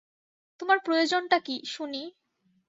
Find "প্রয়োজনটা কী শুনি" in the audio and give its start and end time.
0.79-2.03